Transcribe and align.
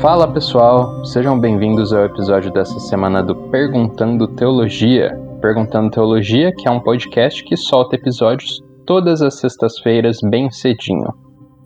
Fala 0.00 0.26
pessoal, 0.26 1.04
sejam 1.04 1.38
bem-vindos 1.38 1.92
ao 1.92 2.06
episódio 2.06 2.50
dessa 2.50 2.80
semana 2.80 3.22
do 3.22 3.36
Perguntando 3.50 4.26
Teologia. 4.28 5.14
Perguntando 5.42 5.90
Teologia, 5.90 6.54
que 6.56 6.66
é 6.66 6.70
um 6.70 6.80
podcast 6.80 7.44
que 7.44 7.54
solta 7.54 7.96
episódios 7.96 8.62
todas 8.86 9.20
as 9.20 9.38
sextas-feiras 9.38 10.16
bem 10.22 10.50
cedinho. 10.50 11.12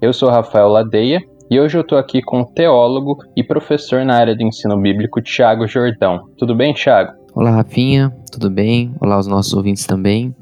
Eu 0.02 0.12
sou 0.12 0.30
Rafael 0.30 0.66
Ladeia 0.66 1.22
e 1.48 1.60
hoje 1.60 1.78
eu 1.78 1.86
tô 1.86 1.94
aqui 1.94 2.20
com 2.22 2.40
o 2.40 2.44
teólogo 2.44 3.18
e 3.36 3.44
professor 3.44 4.04
na 4.04 4.16
área 4.16 4.34
do 4.34 4.42
ensino 4.42 4.76
bíblico 4.80 5.22
Tiago 5.22 5.68
Jordão. 5.68 6.28
Tudo 6.36 6.56
bem, 6.56 6.74
Tiago? 6.74 7.12
Olá, 7.36 7.52
Rafinha, 7.52 8.12
tudo 8.32 8.50
bem? 8.50 8.92
Olá 9.00 9.14
aos 9.14 9.28
nossos 9.28 9.54
ouvintes 9.54 9.86
também. 9.86 10.34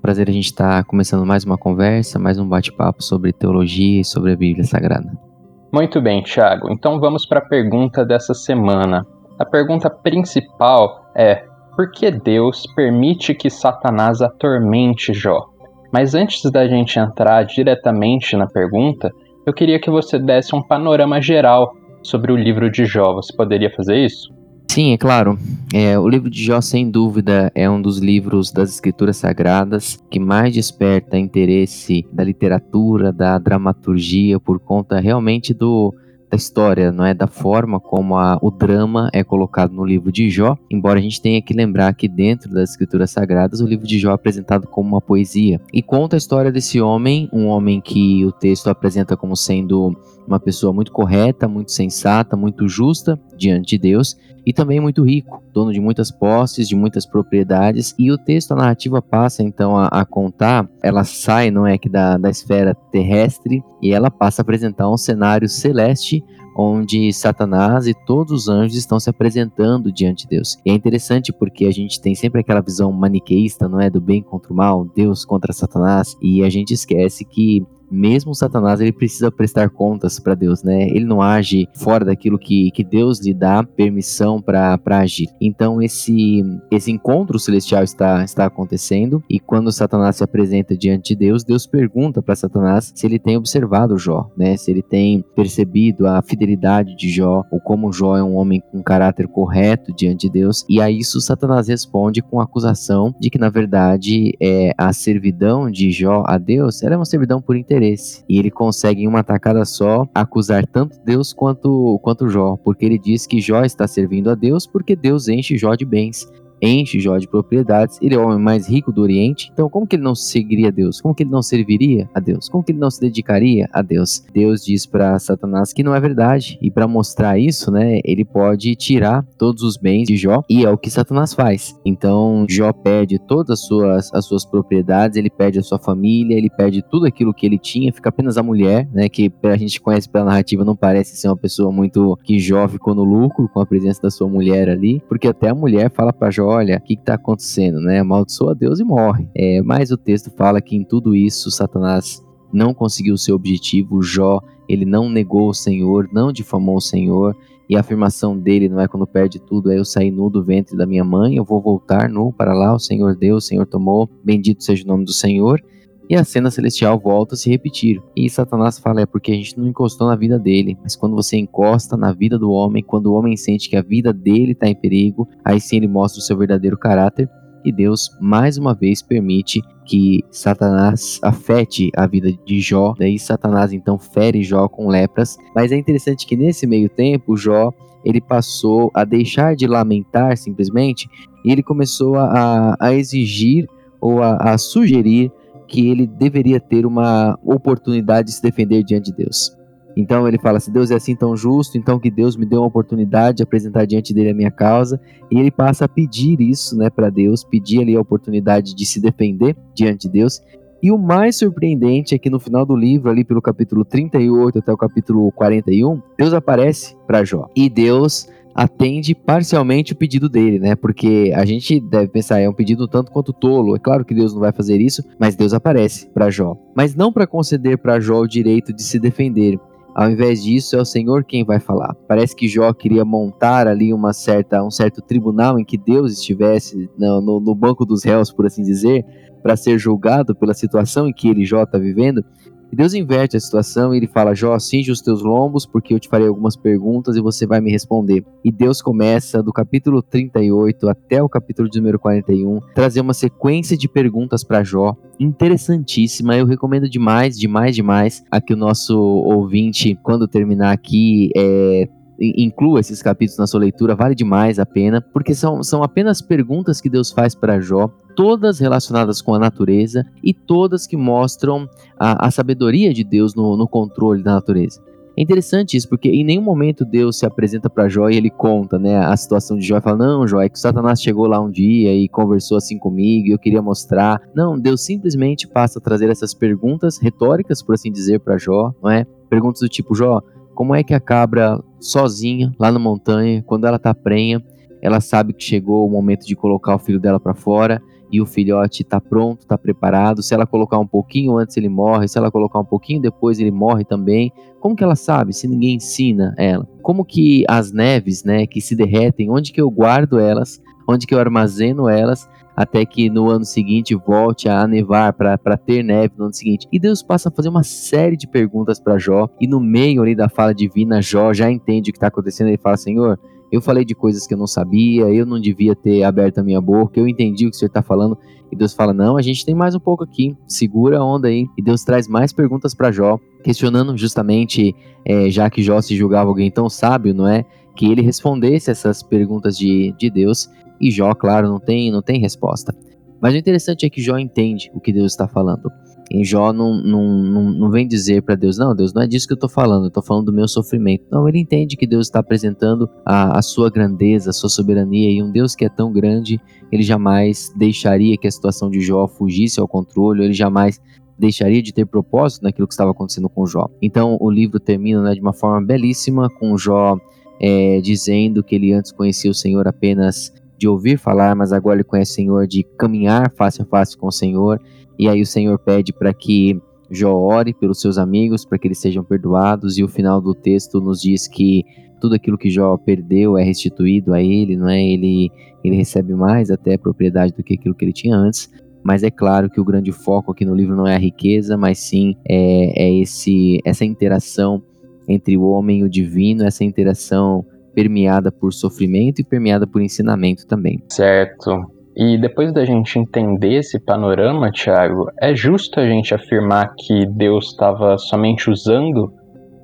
Prazer 0.00 0.28
a 0.28 0.32
gente 0.32 0.46
estar 0.46 0.84
tá 0.84 0.84
começando 0.84 1.26
mais 1.26 1.42
uma 1.42 1.58
conversa, 1.58 2.20
mais 2.20 2.38
um 2.38 2.46
bate-papo 2.46 3.02
sobre 3.02 3.32
teologia 3.32 4.00
e 4.00 4.04
sobre 4.04 4.30
a 4.30 4.36
Bíblia 4.36 4.64
Sagrada. 4.64 5.29
Muito 5.72 6.00
bem, 6.00 6.22
Tiago. 6.22 6.70
Então 6.70 6.98
vamos 6.98 7.24
para 7.24 7.38
a 7.38 7.48
pergunta 7.48 8.04
dessa 8.04 8.34
semana. 8.34 9.06
A 9.38 9.44
pergunta 9.44 9.88
principal 9.88 11.06
é: 11.16 11.44
por 11.76 11.90
que 11.92 12.10
Deus 12.10 12.66
permite 12.74 13.34
que 13.34 13.48
Satanás 13.48 14.20
atormente 14.20 15.12
Jó? 15.12 15.46
Mas 15.92 16.14
antes 16.14 16.50
da 16.50 16.66
gente 16.66 16.98
entrar 16.98 17.44
diretamente 17.44 18.36
na 18.36 18.46
pergunta, 18.46 19.10
eu 19.46 19.52
queria 19.52 19.80
que 19.80 19.90
você 19.90 20.18
desse 20.18 20.54
um 20.54 20.62
panorama 20.62 21.20
geral 21.20 21.72
sobre 22.02 22.32
o 22.32 22.36
livro 22.36 22.70
de 22.70 22.84
Jó. 22.84 23.14
Você 23.14 23.34
poderia 23.36 23.70
fazer 23.70 23.96
isso? 23.96 24.39
Sim, 24.70 24.92
é 24.92 24.96
claro. 24.96 25.36
É, 25.74 25.98
o 25.98 26.08
livro 26.08 26.30
de 26.30 26.44
Jó, 26.44 26.60
sem 26.60 26.88
dúvida, 26.88 27.50
é 27.56 27.68
um 27.68 27.82
dos 27.82 27.98
livros 27.98 28.52
das 28.52 28.70
escrituras 28.72 29.16
sagradas 29.16 30.00
que 30.08 30.20
mais 30.20 30.54
desperta 30.54 31.18
interesse 31.18 32.06
da 32.12 32.22
literatura, 32.22 33.12
da 33.12 33.36
dramaturgia, 33.36 34.38
por 34.38 34.60
conta 34.60 35.00
realmente 35.00 35.52
do, 35.52 35.92
da 36.30 36.36
história, 36.36 36.92
não 36.92 37.04
é 37.04 37.12
da 37.12 37.26
forma 37.26 37.80
como 37.80 38.16
a, 38.16 38.38
o 38.40 38.50
drama 38.50 39.10
é 39.12 39.24
colocado 39.24 39.72
no 39.72 39.84
livro 39.84 40.12
de 40.12 40.30
Jó, 40.30 40.56
embora 40.70 41.00
a 41.00 41.02
gente 41.02 41.20
tenha 41.20 41.42
que 41.42 41.52
lembrar 41.52 41.92
que 41.94 42.08
dentro 42.08 42.52
das 42.52 42.70
escrituras 42.70 43.10
sagradas 43.10 43.60
o 43.60 43.66
livro 43.66 43.86
de 43.86 43.98
Jó 43.98 44.12
é 44.12 44.14
apresentado 44.14 44.68
como 44.68 44.90
uma 44.90 45.00
poesia 45.00 45.60
e 45.72 45.82
conta 45.82 46.16
a 46.16 46.18
história 46.18 46.52
desse 46.52 46.80
homem, 46.80 47.28
um 47.32 47.46
homem 47.46 47.80
que 47.80 48.24
o 48.24 48.30
texto 48.30 48.68
apresenta 48.68 49.16
como 49.16 49.36
sendo 49.36 49.96
uma 50.26 50.38
pessoa 50.38 50.72
muito 50.72 50.92
correta, 50.92 51.48
muito 51.48 51.72
sensata, 51.72 52.36
muito 52.36 52.68
justa 52.68 53.18
diante 53.36 53.70
de 53.70 53.78
Deus 53.78 54.16
e 54.46 54.52
também 54.52 54.80
muito 54.80 55.02
rico, 55.02 55.42
dono 55.52 55.72
de 55.72 55.80
muitas 55.80 56.10
posses, 56.10 56.68
de 56.68 56.74
muitas 56.74 57.04
propriedades. 57.04 57.94
E 57.98 58.10
o 58.10 58.18
texto, 58.18 58.52
a 58.52 58.56
narrativa 58.56 59.02
passa 59.02 59.42
então 59.42 59.76
a, 59.76 59.86
a 59.88 60.04
contar, 60.04 60.68
ela 60.82 61.04
sai, 61.04 61.50
não 61.50 61.66
é 61.66 61.76
que 61.78 61.88
da, 61.88 62.16
da 62.16 62.30
esfera 62.30 62.74
terrestre 62.74 63.62
e 63.82 63.92
ela 63.92 64.10
passa 64.10 64.40
a 64.40 64.42
apresentar 64.42 64.90
um 64.90 64.96
cenário 64.96 65.48
celeste 65.48 66.24
onde 66.56 67.12
Satanás 67.12 67.86
e 67.86 67.94
todos 67.94 68.32
os 68.32 68.48
anjos 68.48 68.76
estão 68.76 68.98
se 68.98 69.08
apresentando 69.08 69.92
diante 69.92 70.24
de 70.24 70.36
Deus. 70.36 70.56
E 70.64 70.70
é 70.70 70.74
interessante 70.74 71.32
porque 71.32 71.64
a 71.64 71.70
gente 71.70 72.00
tem 72.00 72.14
sempre 72.14 72.40
aquela 72.40 72.60
visão 72.60 72.92
maniqueísta, 72.92 73.68
não 73.68 73.80
é, 73.80 73.88
do 73.88 74.00
bem 74.00 74.22
contra 74.22 74.52
o 74.52 74.56
mal, 74.56 74.86
Deus 74.94 75.24
contra 75.24 75.52
Satanás, 75.52 76.16
e 76.20 76.42
a 76.42 76.50
gente 76.50 76.74
esquece 76.74 77.24
que 77.24 77.64
mesmo 77.90 78.34
Satanás 78.34 78.80
ele 78.80 78.92
precisa 78.92 79.30
prestar 79.30 79.70
contas 79.70 80.18
para 80.18 80.34
Deus, 80.34 80.62
né? 80.62 80.88
Ele 80.88 81.04
não 81.04 81.20
age 81.20 81.68
fora 81.74 82.04
daquilo 82.04 82.38
que, 82.38 82.70
que 82.70 82.84
Deus 82.84 83.20
lhe 83.20 83.34
dá 83.34 83.62
permissão 83.64 84.40
para 84.40 84.78
agir. 84.86 85.28
Então 85.40 85.82
esse 85.82 86.42
esse 86.70 86.90
encontro 86.90 87.38
celestial 87.38 87.82
está 87.82 88.22
está 88.22 88.46
acontecendo 88.46 89.22
e 89.28 89.40
quando 89.40 89.72
Satanás 89.72 90.16
se 90.16 90.24
apresenta 90.24 90.76
diante 90.76 91.14
de 91.14 91.16
Deus, 91.16 91.42
Deus 91.42 91.66
pergunta 91.66 92.22
para 92.22 92.36
Satanás 92.36 92.92
se 92.94 93.06
ele 93.06 93.18
tem 93.18 93.36
observado 93.36 93.98
Jó, 93.98 94.30
né? 94.36 94.56
Se 94.56 94.70
ele 94.70 94.82
tem 94.82 95.24
percebido 95.34 96.06
a 96.06 96.22
fidelidade 96.22 96.96
de 96.96 97.10
Jó 97.10 97.44
ou 97.50 97.60
como 97.60 97.92
Jó 97.92 98.16
é 98.16 98.22
um 98.22 98.36
homem 98.36 98.62
com 98.70 98.82
caráter 98.82 99.26
correto 99.26 99.92
diante 99.94 100.26
de 100.26 100.32
Deus. 100.32 100.64
E 100.68 100.80
a 100.80 100.90
isso 100.90 101.20
Satanás 101.20 101.68
responde 101.68 102.22
com 102.22 102.40
a 102.40 102.44
acusação 102.44 103.14
de 103.18 103.30
que 103.30 103.38
na 103.38 103.48
verdade 103.48 104.36
é 104.40 104.72
a 104.76 104.92
servidão 104.92 105.70
de 105.70 105.90
Jó 105.90 106.24
a 106.26 106.38
Deus 106.38 106.82
era 106.82 106.96
uma 106.96 107.04
servidão 107.04 107.40
por 107.40 107.56
interesse 107.56 107.79
interesse. 107.80 108.22
E 108.28 108.38
ele 108.38 108.50
consegue 108.50 109.02
em 109.02 109.08
uma 109.08 109.24
tacada 109.24 109.64
só 109.64 110.06
acusar 110.14 110.66
tanto 110.66 111.00
Deus 111.04 111.32
quanto, 111.32 111.98
quanto 112.02 112.28
Jó, 112.28 112.56
porque 112.56 112.84
ele 112.84 112.98
diz 112.98 113.26
que 113.26 113.40
Jó 113.40 113.64
está 113.64 113.88
servindo 113.88 114.30
a 114.30 114.34
Deus 114.34 114.66
porque 114.66 114.94
Deus 114.94 115.28
enche 115.28 115.56
Jó 115.56 115.74
de 115.74 115.84
bens 115.84 116.28
enche 116.62 117.00
Jó 117.00 117.18
de 117.18 117.28
propriedades, 117.28 117.98
ele 118.00 118.14
é 118.14 118.18
o 118.18 118.26
homem 118.26 118.38
mais 118.38 118.68
rico 118.68 118.92
do 118.92 119.02
Oriente, 119.02 119.50
então 119.52 119.68
como 119.68 119.86
que 119.86 119.96
ele 119.96 120.02
não 120.02 120.14
seguiria 120.14 120.68
a 120.68 120.70
Deus? 120.70 121.00
Como 121.00 121.14
que 121.14 121.22
ele 121.22 121.30
não 121.30 121.42
serviria 121.42 122.08
a 122.14 122.20
Deus? 122.20 122.48
Como 122.48 122.62
que 122.62 122.72
ele 122.72 122.78
não 122.78 122.90
se 122.90 123.00
dedicaria 123.00 123.68
a 123.72 123.82
Deus? 123.82 124.24
Deus 124.32 124.64
diz 124.64 124.86
para 124.86 125.18
Satanás 125.18 125.72
que 125.72 125.82
não 125.82 125.94
é 125.94 126.00
verdade, 126.00 126.58
e 126.60 126.70
para 126.70 126.86
mostrar 126.86 127.38
isso, 127.38 127.70
né, 127.70 128.00
ele 128.04 128.24
pode 128.24 128.74
tirar 128.76 129.24
todos 129.38 129.62
os 129.62 129.76
bens 129.76 130.08
de 130.08 130.16
Jó, 130.16 130.42
e 130.48 130.64
é 130.64 130.70
o 130.70 130.78
que 130.78 130.90
Satanás 130.90 131.34
faz. 131.34 131.78
Então 131.84 132.46
Jó 132.48 132.72
perde 132.72 133.18
todas 133.18 133.50
as 133.50 133.66
suas, 133.66 134.12
as 134.12 134.24
suas 134.24 134.44
propriedades, 134.44 135.16
ele 135.16 135.30
perde 135.30 135.58
a 135.58 135.62
sua 135.62 135.78
família, 135.78 136.36
ele 136.36 136.50
perde 136.50 136.82
tudo 136.82 137.06
aquilo 137.06 137.34
que 137.34 137.46
ele 137.46 137.58
tinha, 137.58 137.92
fica 137.92 138.08
apenas 138.08 138.36
a 138.36 138.42
mulher, 138.42 138.88
né, 138.92 139.08
que 139.08 139.32
a 139.42 139.56
gente 139.56 139.80
conhece 139.80 140.08
pela 140.08 140.24
narrativa 140.26 140.64
não 140.64 140.76
parece 140.76 141.16
ser 141.16 141.28
uma 141.28 141.36
pessoa 141.36 141.72
muito 141.72 142.18
que 142.24 142.38
Jó 142.38 142.66
ficou 142.68 142.94
no 142.94 143.04
lucro 143.04 143.48
com 143.48 143.60
a 143.60 143.66
presença 143.66 144.02
da 144.02 144.10
sua 144.10 144.28
mulher 144.28 144.68
ali, 144.68 145.02
porque 145.08 145.28
até 145.28 145.48
a 145.48 145.54
mulher 145.54 145.90
fala 145.90 146.12
para 146.12 146.30
Jó 146.30 146.49
olha, 146.50 146.76
o 146.76 146.80
que 146.80 146.94
está 146.94 147.14
acontecendo, 147.14 147.80
né? 147.80 148.00
Amaldiçoa 148.00 148.54
Deus 148.54 148.80
e 148.80 148.84
morre. 148.84 149.28
É, 149.34 149.62
mas 149.62 149.90
o 149.90 149.96
texto 149.96 150.30
fala 150.36 150.60
que 150.60 150.76
em 150.76 150.84
tudo 150.84 151.14
isso 151.14 151.50
Satanás 151.50 152.22
não 152.52 152.74
conseguiu 152.74 153.14
o 153.14 153.18
seu 153.18 153.36
objetivo, 153.36 154.02
Jó, 154.02 154.40
ele 154.68 154.84
não 154.84 155.08
negou 155.08 155.48
o 155.48 155.54
Senhor, 155.54 156.08
não 156.12 156.32
difamou 156.32 156.76
o 156.76 156.80
Senhor, 156.80 157.36
e 157.68 157.76
a 157.76 157.80
afirmação 157.80 158.36
dele 158.36 158.68
não 158.68 158.80
é 158.80 158.88
quando 158.88 159.06
perde 159.06 159.38
tudo, 159.38 159.70
é 159.70 159.78
eu 159.78 159.84
saí 159.84 160.10
nu 160.10 160.28
do 160.28 160.42
ventre 160.42 160.76
da 160.76 160.84
minha 160.84 161.04
mãe, 161.04 161.36
eu 161.36 161.44
vou 161.44 161.62
voltar 161.62 162.08
nu 162.08 162.32
para 162.32 162.52
lá, 162.52 162.74
o 162.74 162.80
Senhor 162.80 163.14
deu, 163.14 163.36
o 163.36 163.40
Senhor 163.40 163.64
tomou, 163.66 164.10
bendito 164.24 164.64
seja 164.64 164.84
o 164.84 164.88
nome 164.88 165.04
do 165.04 165.12
Senhor 165.12 165.62
e 166.10 166.16
a 166.16 166.24
cena 166.24 166.50
celestial 166.50 166.98
volta 166.98 167.36
a 167.36 167.38
se 167.38 167.48
repetir. 167.48 168.02
E 168.16 168.28
Satanás 168.28 168.80
fala: 168.80 169.02
é 169.02 169.06
porque 169.06 169.30
a 169.30 169.34
gente 169.34 169.56
não 169.56 169.68
encostou 169.68 170.08
na 170.08 170.16
vida 170.16 170.40
dele. 170.40 170.76
Mas 170.82 170.96
quando 170.96 171.14
você 171.14 171.36
encosta 171.36 171.96
na 171.96 172.12
vida 172.12 172.36
do 172.36 172.50
homem, 172.50 172.82
quando 172.82 173.06
o 173.06 173.14
homem 173.14 173.36
sente 173.36 173.70
que 173.70 173.76
a 173.76 173.82
vida 173.82 174.12
dele 174.12 174.50
está 174.50 174.66
em 174.66 174.74
perigo, 174.74 175.28
aí 175.44 175.60
sim 175.60 175.76
ele 175.76 175.86
mostra 175.86 176.18
o 176.18 176.22
seu 176.22 176.36
verdadeiro 176.36 176.76
caráter. 176.76 177.30
E 177.64 177.70
Deus, 177.70 178.10
mais 178.20 178.58
uma 178.58 178.74
vez, 178.74 179.02
permite 179.02 179.60
que 179.84 180.24
Satanás 180.30 181.20
afete 181.22 181.90
a 181.94 182.08
vida 182.08 182.32
de 182.44 182.58
Jó. 182.58 182.94
Daí 182.98 183.16
Satanás 183.16 183.72
então 183.72 183.96
fere 183.96 184.42
Jó 184.42 184.66
com 184.66 184.88
lepras. 184.88 185.36
Mas 185.54 185.70
é 185.70 185.76
interessante 185.76 186.26
que 186.26 186.36
nesse 186.36 186.66
meio 186.66 186.88
tempo, 186.88 187.36
Jó 187.36 187.72
ele 188.04 188.20
passou 188.20 188.90
a 188.94 189.04
deixar 189.04 189.54
de 189.54 189.66
lamentar 189.66 190.36
simplesmente 190.36 191.06
e 191.44 191.52
ele 191.52 191.62
começou 191.62 192.16
a, 192.16 192.74
a 192.80 192.94
exigir 192.94 193.68
ou 194.00 194.22
a, 194.22 194.36
a 194.36 194.58
sugerir 194.58 195.30
que 195.70 195.88
ele 195.88 196.04
deveria 196.04 196.58
ter 196.58 196.84
uma 196.84 197.38
oportunidade 197.44 198.26
de 198.26 198.34
se 198.34 198.42
defender 198.42 198.82
diante 198.82 199.12
de 199.12 199.18
Deus. 199.18 199.56
Então 199.96 200.26
ele 200.26 200.38
fala: 200.38 200.58
se 200.58 200.70
Deus 200.70 200.90
é 200.90 200.96
assim 200.96 201.14
tão 201.14 201.36
justo, 201.36 201.78
então 201.78 201.98
que 201.98 202.10
Deus 202.10 202.36
me 202.36 202.44
dê 202.44 202.56
uma 202.56 202.66
oportunidade 202.66 203.38
de 203.38 203.42
apresentar 203.44 203.86
diante 203.86 204.12
dele 204.12 204.30
a 204.30 204.34
minha 204.34 204.50
causa. 204.50 205.00
E 205.30 205.38
ele 205.38 205.50
passa 205.50 205.84
a 205.84 205.88
pedir 205.88 206.40
isso, 206.40 206.76
né, 206.76 206.90
para 206.90 207.08
Deus, 207.08 207.44
pedir 207.44 207.80
ali 207.80 207.96
a 207.96 208.00
oportunidade 208.00 208.74
de 208.74 208.84
se 208.84 209.00
defender 209.00 209.56
diante 209.74 210.08
de 210.08 210.12
Deus. 210.12 210.40
E 210.82 210.90
o 210.90 210.98
mais 210.98 211.36
surpreendente 211.36 212.14
é 212.14 212.18
que 212.18 212.30
no 212.30 212.40
final 212.40 212.64
do 212.64 212.74
livro, 212.74 213.10
ali 213.10 213.22
pelo 213.22 213.42
capítulo 213.42 213.84
38 213.84 214.58
até 214.58 214.72
o 214.72 214.78
capítulo 214.78 215.30
41, 215.32 216.00
Deus 216.18 216.32
aparece 216.32 216.96
para 217.06 217.22
Jó. 217.22 217.48
E 217.54 217.68
Deus 217.68 218.26
atende 218.60 219.14
parcialmente 219.14 219.94
o 219.94 219.96
pedido 219.96 220.28
dele, 220.28 220.58
né? 220.58 220.76
Porque 220.76 221.32
a 221.34 221.46
gente 221.46 221.80
deve 221.80 222.08
pensar, 222.08 222.40
é 222.40 222.48
um 222.48 222.52
pedido 222.52 222.86
tanto 222.86 223.10
quanto 223.10 223.32
tolo. 223.32 223.74
É 223.74 223.78
claro 223.78 224.04
que 224.04 224.12
Deus 224.12 224.34
não 224.34 224.40
vai 224.40 224.52
fazer 224.52 224.78
isso, 224.82 225.02
mas 225.18 225.34
Deus 225.34 225.54
aparece 225.54 226.10
para 226.10 226.28
Jó. 226.28 226.54
Mas 226.76 226.94
não 226.94 227.10
para 227.10 227.26
conceder 227.26 227.78
para 227.78 227.98
Jó 227.98 228.20
o 228.20 228.28
direito 228.28 228.70
de 228.70 228.82
se 228.82 228.98
defender. 228.98 229.58
Ao 229.94 230.10
invés 230.10 230.42
disso, 230.42 230.76
é 230.76 230.78
o 230.78 230.84
Senhor 230.84 231.24
quem 231.24 231.42
vai 231.42 231.58
falar. 231.58 231.94
Parece 232.06 232.36
que 232.36 232.46
Jó 232.46 232.70
queria 232.74 233.02
montar 233.02 233.66
ali 233.66 233.94
uma 233.94 234.12
certa, 234.12 234.62
um 234.62 234.70
certo 234.70 235.00
tribunal 235.00 235.58
em 235.58 235.64
que 235.64 235.78
Deus 235.78 236.12
estivesse 236.12 236.86
no, 236.98 237.22
no, 237.22 237.40
no 237.40 237.54
banco 237.54 237.86
dos 237.86 238.04
réus, 238.04 238.30
por 238.30 238.44
assim 238.44 238.62
dizer, 238.62 239.06
para 239.42 239.56
ser 239.56 239.78
julgado 239.78 240.34
pela 240.34 240.52
situação 240.52 241.08
em 241.08 241.14
que 241.14 241.30
ele, 241.30 241.46
Jó, 241.46 241.62
está 241.62 241.78
vivendo. 241.78 242.22
E 242.72 242.76
Deus 242.76 242.94
inverte 242.94 243.36
a 243.36 243.40
situação 243.40 243.92
e 243.92 243.96
ele 243.96 244.06
fala: 244.06 244.34
Jó, 244.34 244.58
cinge 244.58 244.90
os 244.90 245.00
teus 245.00 245.22
lombos, 245.22 245.66
porque 245.66 245.92
eu 245.92 246.00
te 246.00 246.08
farei 246.08 246.28
algumas 246.28 246.56
perguntas 246.56 247.16
e 247.16 247.20
você 247.20 247.46
vai 247.46 247.60
me 247.60 247.70
responder. 247.70 248.24
E 248.44 248.52
Deus 248.52 248.80
começa 248.80 249.42
do 249.42 249.52
capítulo 249.52 250.02
38 250.02 250.88
até 250.88 251.22
o 251.22 251.28
capítulo 251.28 251.68
de 251.68 251.78
número 251.78 251.98
41, 251.98 252.60
trazer 252.74 253.00
uma 253.00 253.14
sequência 253.14 253.76
de 253.76 253.88
perguntas 253.88 254.44
para 254.44 254.62
Jó, 254.62 254.96
interessantíssima. 255.18 256.36
Eu 256.36 256.46
recomendo 256.46 256.88
demais, 256.88 257.38
demais, 257.38 257.74
demais 257.74 258.22
a 258.30 258.40
que 258.40 258.54
o 258.54 258.56
nosso 258.56 258.98
ouvinte, 258.98 259.98
quando 260.02 260.28
terminar 260.28 260.72
aqui, 260.72 261.30
é, 261.36 261.88
inclua 262.20 262.80
esses 262.80 263.02
capítulos 263.02 263.38
na 263.38 263.46
sua 263.46 263.60
leitura, 263.60 263.96
vale 263.96 264.14
demais 264.14 264.58
a 264.58 264.66
pena, 264.66 265.00
porque 265.00 265.34
são, 265.34 265.62
são 265.62 265.82
apenas 265.82 266.20
perguntas 266.20 266.80
que 266.80 266.90
Deus 266.90 267.10
faz 267.10 267.34
para 267.34 267.60
Jó 267.60 267.88
todas 268.14 268.58
relacionadas 268.58 269.22
com 269.22 269.34
a 269.34 269.38
natureza 269.38 270.04
e 270.22 270.34
todas 270.34 270.86
que 270.86 270.96
mostram 270.96 271.66
a, 271.98 272.26
a 272.26 272.30
sabedoria 272.30 272.92
de 272.92 273.04
Deus 273.04 273.34
no, 273.34 273.56
no 273.56 273.66
controle 273.66 274.22
da 274.22 274.34
natureza. 274.34 274.80
É 275.16 275.22
interessante 275.22 275.76
isso, 275.76 275.88
porque 275.88 276.08
em 276.08 276.24
nenhum 276.24 276.42
momento 276.42 276.84
Deus 276.84 277.18
se 277.18 277.26
apresenta 277.26 277.68
para 277.68 277.88
Jó 277.88 278.08
e 278.08 278.16
ele 278.16 278.30
conta, 278.30 278.78
né, 278.78 278.96
a 278.96 279.16
situação 279.16 279.56
de 279.56 279.66
Jó 279.66 279.76
e 279.76 279.80
fala: 279.80 279.98
"Não, 279.98 280.26
Jó, 280.26 280.40
é 280.40 280.48
que 280.48 280.56
o 280.56 280.60
Satanás 280.60 281.02
chegou 281.02 281.26
lá 281.26 281.40
um 281.40 281.50
dia 281.50 281.92
e 281.94 282.08
conversou 282.08 282.56
assim 282.56 282.78
comigo, 282.78 283.28
e 283.28 283.30
eu 283.30 283.38
queria 283.38 283.60
mostrar". 283.60 284.20
Não, 284.34 284.58
Deus 284.58 284.82
simplesmente 284.82 285.48
passa 285.48 285.78
a 285.78 285.82
trazer 285.82 286.08
essas 286.08 286.32
perguntas 286.32 286.98
retóricas, 286.98 287.62
por 287.62 287.74
assim 287.74 287.90
dizer, 287.90 288.20
para 288.20 288.38
Jó, 288.38 288.72
não 288.82 288.90
é? 288.90 289.04
Perguntas 289.28 289.60
do 289.60 289.68
tipo: 289.68 289.94
"Jó, 289.94 290.22
como 290.54 290.74
é 290.74 290.82
que 290.82 290.94
a 290.94 291.00
cabra 291.00 291.60
sozinha 291.80 292.52
lá 292.58 292.70
na 292.70 292.78
montanha, 292.78 293.42
quando 293.42 293.66
ela 293.66 293.78
tá 293.78 293.94
prenha, 293.94 294.42
ela 294.82 295.00
sabe 295.00 295.32
que 295.32 295.42
chegou 295.42 295.86
o 295.86 295.90
momento 295.90 296.26
de 296.26 296.36
colocar 296.36 296.74
o 296.74 296.78
filho 296.78 297.00
dela 297.00 297.20
para 297.20 297.34
fora 297.34 297.82
e 298.12 298.20
o 298.20 298.26
filhote 298.26 298.82
está 298.82 299.00
pronto, 299.00 299.40
está 299.42 299.56
preparado. 299.56 300.22
Se 300.22 300.34
ela 300.34 300.46
colocar 300.46 300.78
um 300.78 300.86
pouquinho 300.86 301.36
antes 301.36 301.56
ele 301.56 301.68
morre, 301.68 302.08
se 302.08 302.18
ela 302.18 302.30
colocar 302.30 302.58
um 302.58 302.64
pouquinho 302.64 303.00
depois 303.00 303.38
ele 303.38 303.50
morre 303.50 303.84
também. 303.84 304.32
Como 304.58 304.74
que 304.74 304.82
ela 304.82 304.96
sabe 304.96 305.32
se 305.32 305.46
ninguém 305.46 305.76
ensina 305.76 306.34
ela? 306.36 306.68
Como 306.82 307.04
que 307.04 307.44
as 307.48 307.72
neves, 307.72 308.24
né, 308.24 308.46
que 308.46 308.60
se 308.60 308.74
derretem, 308.74 309.30
onde 309.30 309.52
que 309.52 309.60
eu 309.60 309.70
guardo 309.70 310.18
elas? 310.18 310.60
Onde 310.88 311.06
que 311.06 311.14
eu 311.14 311.20
armazeno 311.20 311.88
elas? 311.88 312.28
Até 312.60 312.84
que 312.84 313.08
no 313.08 313.30
ano 313.30 313.42
seguinte 313.42 313.94
volte 313.94 314.46
a 314.46 314.66
nevar 314.66 315.14
para 315.14 315.56
ter 315.56 315.82
neve 315.82 316.12
no 316.18 316.24
ano 316.24 316.34
seguinte. 316.34 316.68
E 316.70 316.78
Deus 316.78 317.02
passa 317.02 317.30
a 317.30 317.32
fazer 317.32 317.48
uma 317.48 317.62
série 317.62 318.18
de 318.18 318.28
perguntas 318.28 318.78
para 318.78 318.98
Jó, 318.98 319.30
e 319.40 319.46
no 319.46 319.58
meio 319.58 320.02
ali 320.02 320.14
da 320.14 320.28
fala 320.28 320.54
divina, 320.54 321.00
Jó 321.00 321.32
já 321.32 321.50
entende 321.50 321.88
o 321.88 321.92
que 321.94 321.96
está 321.96 322.08
acontecendo. 322.08 322.48
Ele 322.48 322.58
fala: 322.58 322.76
Senhor, 322.76 323.18
eu 323.50 323.62
falei 323.62 323.82
de 323.82 323.94
coisas 323.94 324.26
que 324.26 324.34
eu 324.34 324.38
não 324.38 324.46
sabia, 324.46 325.04
eu 325.04 325.24
não 325.24 325.40
devia 325.40 325.74
ter 325.74 326.02
aberto 326.02 326.36
a 326.36 326.42
minha 326.42 326.60
boca, 326.60 327.00
eu 327.00 327.08
entendi 327.08 327.46
o 327.46 327.50
que 327.50 327.56
o 327.56 327.58
Senhor 327.58 327.70
está 327.70 327.82
falando. 327.82 328.18
E 328.52 328.56
Deus 328.56 328.74
fala: 328.74 328.92
Não, 328.92 329.16
a 329.16 329.22
gente 329.22 329.42
tem 329.42 329.54
mais 329.54 329.74
um 329.74 329.80
pouco 329.80 330.04
aqui, 330.04 330.36
segura 330.46 330.98
a 330.98 331.04
onda 331.04 331.28
aí. 331.28 331.46
E 331.56 331.62
Deus 331.62 331.82
traz 331.82 332.06
mais 332.06 332.30
perguntas 332.30 332.74
para 332.74 332.92
Jó, 332.92 333.18
questionando 333.42 333.96
justamente, 333.96 334.76
é, 335.02 335.30
já 335.30 335.48
que 335.48 335.62
Jó 335.62 335.80
se 335.80 335.96
julgava 335.96 336.28
alguém 336.28 336.50
tão 336.50 336.68
sábio, 336.68 337.14
não 337.14 337.26
é? 337.26 337.42
Que 337.74 337.90
ele 337.90 338.02
respondesse 338.02 338.70
essas 338.70 339.02
perguntas 339.02 339.56
de, 339.56 339.94
de 339.98 340.10
Deus. 340.10 340.46
E 340.80 340.90
Jó, 340.90 341.14
claro, 341.14 341.48
não 341.48 341.60
tem, 341.60 341.90
não 341.90 342.02
tem 342.02 342.20
resposta. 342.20 342.74
Mas 343.20 343.34
o 343.34 343.36
interessante 343.36 343.84
é 343.84 343.90
que 343.90 344.00
Jó 344.00 344.18
entende 344.18 344.70
o 344.74 344.80
que 344.80 344.92
Deus 344.92 345.12
está 345.12 345.28
falando. 345.28 345.70
Em 346.10 346.24
Jó 346.24 346.52
não, 346.52 346.82
não, 346.82 347.06
não, 347.22 347.50
não 347.52 347.70
vem 347.70 347.86
dizer 347.86 348.22
para 348.22 348.34
Deus, 348.34 348.58
não, 348.58 348.74
Deus, 348.74 348.92
não 348.92 349.02
é 349.02 349.06
disso 349.06 349.28
que 349.28 349.32
eu 349.32 349.36
estou 349.36 349.48
falando, 349.48 349.84
eu 349.84 349.88
estou 349.88 350.02
falando 350.02 350.26
do 350.26 350.32
meu 350.32 350.48
sofrimento. 350.48 351.04
Não, 351.10 351.28
ele 351.28 351.38
entende 351.38 351.76
que 351.76 351.86
Deus 351.86 352.06
está 352.06 352.18
apresentando 352.18 352.88
a, 353.04 353.38
a 353.38 353.42
sua 353.42 353.70
grandeza, 353.70 354.30
a 354.30 354.32
sua 354.32 354.48
soberania, 354.48 355.10
e 355.10 355.22
um 355.22 355.30
Deus 355.30 355.54
que 355.54 355.64
é 355.64 355.68
tão 355.68 355.92
grande, 355.92 356.40
ele 356.72 356.82
jamais 356.82 357.52
deixaria 357.56 358.16
que 358.16 358.26
a 358.26 358.30
situação 358.30 358.68
de 358.68 358.80
Jó 358.80 359.06
fugisse 359.06 359.60
ao 359.60 359.68
controle, 359.68 360.24
ele 360.24 360.34
jamais 360.34 360.80
deixaria 361.16 361.62
de 361.62 361.72
ter 361.72 361.84
propósito 361.84 362.42
naquilo 362.42 362.66
que 362.66 362.72
estava 362.72 362.90
acontecendo 362.90 363.28
com 363.28 363.46
Jó. 363.46 363.68
Então 363.80 364.16
o 364.18 364.30
livro 364.30 364.58
termina 364.58 365.02
né, 365.02 365.14
de 365.14 365.20
uma 365.20 365.34
forma 365.34 365.64
belíssima, 365.64 366.28
com 366.30 366.56
Jó 366.56 366.96
é, 367.40 367.80
dizendo 367.80 368.42
que 368.42 368.54
ele 368.54 368.72
antes 368.72 368.90
conhecia 368.90 369.30
o 369.30 369.34
Senhor 369.34 369.68
apenas 369.68 370.32
de 370.60 370.68
ouvir 370.68 370.98
falar, 370.98 371.34
mas 371.34 371.54
agora 371.54 371.76
ele 371.76 371.84
conhece 371.84 372.12
o 372.12 372.14
Senhor 372.16 372.46
de 372.46 372.62
caminhar 372.76 373.32
face 373.32 373.62
a 373.62 373.64
face 373.64 373.96
com 373.96 374.08
o 374.08 374.12
Senhor. 374.12 374.60
E 374.98 375.08
aí 375.08 375.22
o 375.22 375.26
Senhor 375.26 375.58
pede 375.58 375.90
para 375.90 376.12
que 376.12 376.60
Jó 376.90 377.14
ore 377.14 377.54
pelos 377.54 377.80
seus 377.80 377.96
amigos, 377.96 378.44
para 378.44 378.58
que 378.58 378.68
eles 378.68 378.78
sejam 378.78 379.02
perdoados. 379.02 379.78
E 379.78 379.82
o 379.82 379.88
final 379.88 380.20
do 380.20 380.34
texto 380.34 380.78
nos 380.78 381.00
diz 381.00 381.26
que 381.26 381.64
tudo 381.98 382.14
aquilo 382.14 382.36
que 382.36 382.50
Jó 382.50 382.76
perdeu 382.76 383.38
é 383.38 383.42
restituído 383.42 384.12
a 384.12 384.20
ele, 384.20 384.54
não 384.54 384.68
é? 384.68 384.82
Ele, 384.82 385.30
ele 385.64 385.76
recebe 385.76 386.12
mais 386.12 386.50
até 386.50 386.76
propriedade 386.76 387.32
do 387.32 387.42
que 387.42 387.54
aquilo 387.54 387.74
que 387.74 387.86
ele 387.86 387.94
tinha 387.94 388.14
antes. 388.14 388.50
Mas 388.82 389.02
é 389.02 389.10
claro 389.10 389.48
que 389.48 389.60
o 389.60 389.64
grande 389.64 389.92
foco 389.92 390.30
aqui 390.30 390.44
no 390.44 390.54
livro 390.54 390.76
não 390.76 390.86
é 390.86 390.94
a 390.94 390.98
riqueza, 390.98 391.56
mas 391.56 391.78
sim 391.78 392.14
é, 392.28 392.84
é 392.84 393.00
esse, 393.00 393.60
essa 393.64 393.84
interação 393.84 394.62
entre 395.08 395.38
o 395.38 395.42
homem 395.42 395.80
e 395.80 395.84
o 395.84 395.88
divino, 395.88 396.44
essa 396.44 396.64
interação 396.64 397.46
permeada 397.80 398.30
por 398.30 398.52
sofrimento 398.52 399.20
e 399.20 399.24
permeada 399.24 399.66
por 399.66 399.80
ensinamento 399.80 400.46
também. 400.46 400.82
Certo. 400.90 401.66
E 401.96 402.18
depois 402.18 402.52
da 402.52 402.64
gente 402.64 402.98
entender 402.98 403.54
esse 403.54 403.78
panorama, 403.78 404.50
Tiago, 404.50 405.10
é 405.20 405.34
justo 405.34 405.80
a 405.80 405.86
gente 405.86 406.14
afirmar 406.14 406.74
que 406.78 407.06
Deus 407.06 407.46
estava 407.46 407.98
somente 407.98 408.50
usando 408.50 409.12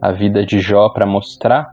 a 0.03 0.13
vida 0.13 0.45
de 0.45 0.59
Jó 0.61 0.89
para 0.89 1.07
mostrar 1.07 1.67